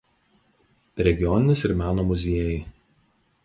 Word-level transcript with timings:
Regioninis 1.07 1.63
ir 1.69 1.77
meno 1.83 2.09
muziejai. 2.13 2.59